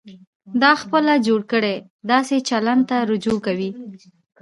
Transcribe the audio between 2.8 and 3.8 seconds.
ته رجوع کوي.